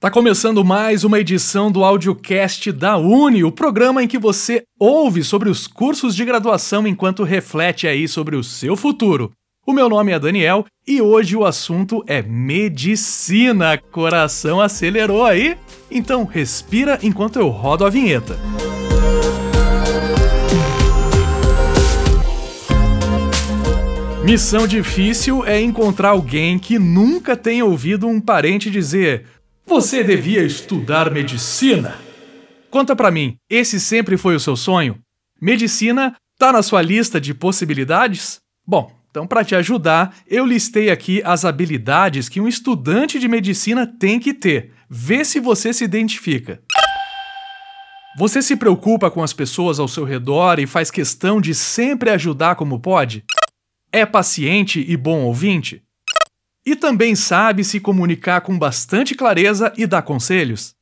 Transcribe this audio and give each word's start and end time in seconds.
Tá 0.00 0.12
começando 0.12 0.64
mais 0.64 1.02
uma 1.02 1.18
edição 1.18 1.72
do 1.72 1.82
Audiocast 1.82 2.70
da 2.70 2.96
Uni, 2.96 3.42
o 3.42 3.50
programa 3.50 4.00
em 4.00 4.06
que 4.06 4.16
você 4.16 4.62
ouve 4.78 5.24
sobre 5.24 5.48
os 5.48 5.66
cursos 5.66 6.14
de 6.14 6.24
graduação 6.24 6.86
enquanto 6.86 7.24
reflete 7.24 7.84
aí 7.88 8.06
sobre 8.06 8.36
o 8.36 8.44
seu 8.44 8.76
futuro. 8.76 9.32
O 9.66 9.72
meu 9.72 9.88
nome 9.88 10.12
é 10.12 10.18
Daniel 10.20 10.64
e 10.86 11.02
hoje 11.02 11.34
o 11.34 11.44
assunto 11.44 12.04
é 12.06 12.22
medicina. 12.22 13.76
Coração 13.76 14.60
acelerou 14.60 15.24
aí? 15.24 15.58
Então 15.90 16.24
respira 16.24 17.00
enquanto 17.02 17.40
eu 17.40 17.48
rodo 17.48 17.84
a 17.84 17.90
vinheta. 17.90 18.38
Missão 24.24 24.66
difícil 24.68 25.44
é 25.44 25.58
encontrar 25.58 26.10
alguém 26.10 26.58
que 26.58 26.78
nunca 26.78 27.34
tenha 27.34 27.64
ouvido 27.64 28.06
um 28.06 28.20
parente 28.20 28.70
dizer 28.70 29.24
você 29.68 30.02
devia 30.02 30.42
estudar 30.42 31.10
medicina. 31.10 31.98
Conta 32.70 32.96
pra 32.96 33.10
mim, 33.10 33.36
esse 33.50 33.78
sempre 33.78 34.16
foi 34.16 34.34
o 34.34 34.40
seu 34.40 34.56
sonho? 34.56 34.98
Medicina 35.40 36.16
tá 36.38 36.50
na 36.50 36.62
sua 36.62 36.80
lista 36.80 37.20
de 37.20 37.34
possibilidades? 37.34 38.40
Bom, 38.66 38.90
então 39.10 39.26
para 39.26 39.44
te 39.44 39.54
ajudar, 39.54 40.16
eu 40.26 40.46
listei 40.46 40.90
aqui 40.90 41.20
as 41.22 41.44
habilidades 41.44 42.30
que 42.30 42.40
um 42.40 42.48
estudante 42.48 43.18
de 43.18 43.28
medicina 43.28 43.86
tem 43.86 44.18
que 44.18 44.32
ter. 44.32 44.72
Vê 44.88 45.22
se 45.22 45.38
você 45.38 45.70
se 45.74 45.84
identifica. 45.84 46.62
Você 48.16 48.40
se 48.40 48.56
preocupa 48.56 49.10
com 49.10 49.22
as 49.22 49.34
pessoas 49.34 49.78
ao 49.78 49.86
seu 49.86 50.04
redor 50.04 50.58
e 50.58 50.66
faz 50.66 50.90
questão 50.90 51.42
de 51.42 51.54
sempre 51.54 52.08
ajudar 52.08 52.56
como 52.56 52.80
pode? 52.80 53.22
É 53.92 54.06
paciente 54.06 54.82
e 54.88 54.96
bom 54.96 55.24
ouvinte? 55.24 55.82
E 56.68 56.76
também 56.76 57.14
sabe 57.14 57.64
se 57.64 57.80
comunicar 57.80 58.42
com 58.42 58.58
bastante 58.58 59.14
clareza 59.14 59.72
e 59.74 59.86
dar 59.86 60.02
conselhos. 60.02 60.74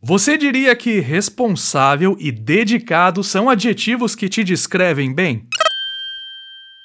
Você 0.00 0.38
diria 0.38 0.76
que 0.76 1.00
responsável 1.00 2.16
e 2.20 2.30
dedicado 2.30 3.24
são 3.24 3.50
adjetivos 3.50 4.14
que 4.14 4.28
te 4.28 4.44
descrevem 4.44 5.12
bem? 5.12 5.48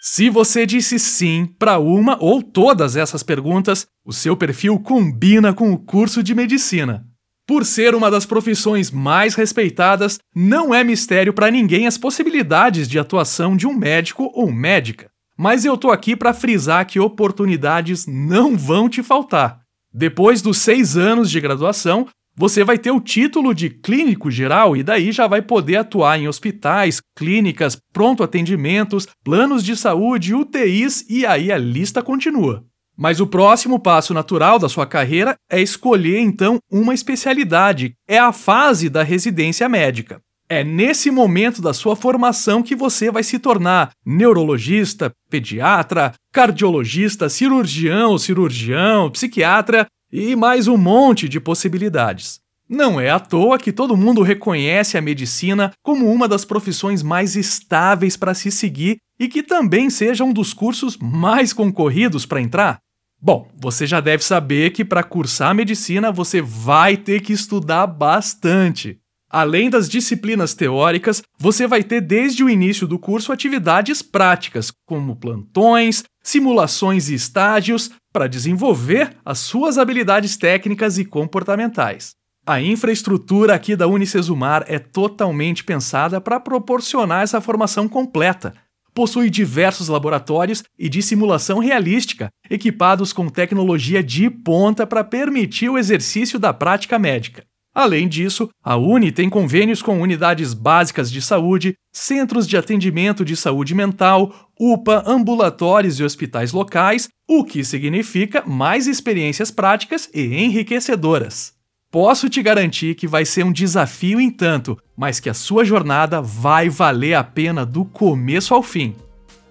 Se 0.00 0.28
você 0.28 0.66
disse 0.66 0.98
sim 0.98 1.54
para 1.56 1.78
uma 1.78 2.20
ou 2.20 2.42
todas 2.42 2.96
essas 2.96 3.22
perguntas, 3.22 3.86
o 4.04 4.12
seu 4.12 4.36
perfil 4.36 4.76
combina 4.80 5.54
com 5.54 5.72
o 5.72 5.78
curso 5.78 6.20
de 6.20 6.34
medicina. 6.34 7.06
Por 7.46 7.64
ser 7.64 7.94
uma 7.94 8.10
das 8.10 8.26
profissões 8.26 8.90
mais 8.90 9.36
respeitadas, 9.36 10.18
não 10.34 10.74
é 10.74 10.82
mistério 10.82 11.32
para 11.32 11.48
ninguém 11.48 11.86
as 11.86 11.96
possibilidades 11.96 12.88
de 12.88 12.98
atuação 12.98 13.56
de 13.56 13.68
um 13.68 13.72
médico 13.72 14.32
ou 14.34 14.50
médica. 14.50 15.11
Mas 15.36 15.64
eu 15.64 15.76
tô 15.76 15.90
aqui 15.90 16.14
para 16.14 16.34
frisar 16.34 16.86
que 16.86 17.00
oportunidades 17.00 18.06
não 18.06 18.56
vão 18.56 18.88
te 18.88 19.02
faltar. 19.02 19.60
Depois 19.92 20.40
dos 20.40 20.58
seis 20.58 20.96
anos 20.96 21.30
de 21.30 21.40
graduação, 21.40 22.06
você 22.34 22.64
vai 22.64 22.78
ter 22.78 22.90
o 22.90 23.00
título 23.00 23.54
de 23.54 23.68
clínico 23.68 24.30
geral 24.30 24.76
e 24.76 24.82
daí 24.82 25.12
já 25.12 25.26
vai 25.26 25.42
poder 25.42 25.76
atuar 25.76 26.18
em 26.18 26.26
hospitais, 26.26 27.00
clínicas, 27.14 27.76
pronto 27.92 28.22
atendimentos, 28.22 29.06
planos 29.22 29.62
de 29.62 29.76
saúde, 29.76 30.34
UTIs 30.34 31.04
e 31.10 31.26
aí 31.26 31.52
a 31.52 31.58
lista 31.58 32.02
continua. 32.02 32.64
Mas 32.96 33.20
o 33.20 33.26
próximo 33.26 33.78
passo 33.78 34.14
natural 34.14 34.58
da 34.58 34.68
sua 34.68 34.86
carreira 34.86 35.34
é 35.50 35.60
escolher 35.60 36.20
então 36.20 36.58
uma 36.70 36.94
especialidade, 36.94 37.94
é 38.08 38.18
a 38.18 38.32
fase 38.32 38.88
da 38.88 39.02
residência 39.02 39.68
médica. 39.68 40.20
É 40.54 40.62
nesse 40.62 41.10
momento 41.10 41.62
da 41.62 41.72
sua 41.72 41.96
formação 41.96 42.62
que 42.62 42.76
você 42.76 43.10
vai 43.10 43.22
se 43.22 43.38
tornar 43.38 43.90
neurologista, 44.04 45.10
pediatra, 45.30 46.12
cardiologista, 46.30 47.26
cirurgião, 47.30 48.18
cirurgião, 48.18 49.10
psiquiatra 49.10 49.86
e 50.12 50.36
mais 50.36 50.68
um 50.68 50.76
monte 50.76 51.26
de 51.26 51.40
possibilidades. 51.40 52.38
Não 52.68 53.00
é 53.00 53.08
à 53.08 53.18
toa 53.18 53.58
que 53.58 53.72
todo 53.72 53.96
mundo 53.96 54.20
reconhece 54.20 54.98
a 54.98 55.00
medicina 55.00 55.72
como 55.82 56.12
uma 56.12 56.28
das 56.28 56.44
profissões 56.44 57.02
mais 57.02 57.34
estáveis 57.34 58.14
para 58.14 58.34
se 58.34 58.50
seguir 58.50 58.98
e 59.18 59.28
que 59.28 59.42
também 59.42 59.88
seja 59.88 60.22
um 60.22 60.34
dos 60.34 60.52
cursos 60.52 60.98
mais 60.98 61.54
concorridos 61.54 62.26
para 62.26 62.42
entrar. 62.42 62.78
Bom, 63.18 63.48
você 63.58 63.86
já 63.86 64.00
deve 64.00 64.22
saber 64.22 64.72
que 64.72 64.84
para 64.84 65.02
cursar 65.02 65.54
medicina 65.54 66.12
você 66.12 66.42
vai 66.42 66.94
ter 66.98 67.22
que 67.22 67.32
estudar 67.32 67.86
bastante. 67.86 69.00
Além 69.32 69.70
das 69.70 69.88
disciplinas 69.88 70.52
teóricas, 70.52 71.22
você 71.38 71.66
vai 71.66 71.82
ter 71.82 72.02
desde 72.02 72.44
o 72.44 72.50
início 72.50 72.86
do 72.86 72.98
curso 72.98 73.32
atividades 73.32 74.02
práticas, 74.02 74.70
como 74.84 75.16
plantões, 75.16 76.04
simulações 76.22 77.08
e 77.08 77.14
estágios, 77.14 77.90
para 78.12 78.26
desenvolver 78.26 79.16
as 79.24 79.38
suas 79.38 79.78
habilidades 79.78 80.36
técnicas 80.36 80.98
e 80.98 81.04
comportamentais. 81.06 82.12
A 82.46 82.60
infraestrutura 82.60 83.54
aqui 83.54 83.74
da 83.74 83.86
Unicesumar 83.86 84.66
é 84.68 84.78
totalmente 84.78 85.64
pensada 85.64 86.20
para 86.20 86.38
proporcionar 86.38 87.22
essa 87.22 87.40
formação 87.40 87.88
completa. 87.88 88.52
Possui 88.92 89.30
diversos 89.30 89.88
laboratórios 89.88 90.62
e 90.78 90.90
de 90.90 91.00
simulação 91.00 91.58
realística, 91.58 92.28
equipados 92.50 93.14
com 93.14 93.30
tecnologia 93.30 94.02
de 94.02 94.28
ponta 94.28 94.86
para 94.86 95.02
permitir 95.02 95.70
o 95.70 95.78
exercício 95.78 96.38
da 96.38 96.52
prática 96.52 96.98
médica. 96.98 97.44
Além 97.74 98.06
disso, 98.06 98.50
a 98.62 98.76
Uni 98.76 99.10
tem 99.10 99.30
convênios 99.30 99.80
com 99.80 100.00
unidades 100.00 100.52
básicas 100.52 101.10
de 101.10 101.22
saúde, 101.22 101.74
centros 101.90 102.46
de 102.46 102.56
atendimento 102.56 103.24
de 103.24 103.34
saúde 103.34 103.74
mental, 103.74 104.50
UPA, 104.60 105.02
ambulatórios 105.06 105.98
e 105.98 106.04
hospitais 106.04 106.52
locais, 106.52 107.08
o 107.26 107.44
que 107.44 107.64
significa 107.64 108.44
mais 108.46 108.86
experiências 108.86 109.50
práticas 109.50 110.08
e 110.12 110.44
enriquecedoras. 110.44 111.54
Posso 111.90 112.28
te 112.28 112.42
garantir 112.42 112.94
que 112.94 113.06
vai 113.06 113.24
ser 113.24 113.44
um 113.44 113.52
desafio 113.52 114.20
em 114.20 114.30
tanto, 114.30 114.78
mas 114.96 115.18
que 115.18 115.30
a 115.30 115.34
sua 115.34 115.64
jornada 115.64 116.20
vai 116.20 116.68
valer 116.68 117.14
a 117.14 117.24
pena 117.24 117.64
do 117.64 117.86
começo 117.86 118.54
ao 118.54 118.62
fim. 118.62 118.94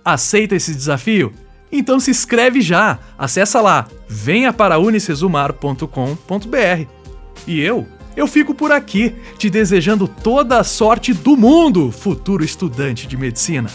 Aceita 0.06 0.56
esse 0.56 0.74
desafio? 0.74 1.34
Então 1.72 2.00
se 2.00 2.12
inscreve 2.12 2.62
já, 2.62 3.00
acessa 3.18 3.62
lá, 3.62 3.88
venha 4.08 4.52
para 4.52 4.78
unicesumar.com.br. 4.78 6.88
E 7.48 7.60
eu 7.60 7.88
eu 8.16 8.28
fico 8.28 8.54
por 8.54 8.72
aqui, 8.72 9.16
te 9.38 9.50
desejando 9.50 10.08
toda 10.08 10.60
a 10.60 10.64
sorte 10.64 11.14
do 11.14 11.38
mundo, 11.38 11.92
futuro 11.92 12.44
estudante 12.44 13.08
de 13.08 13.18
medicina. 13.18 13.70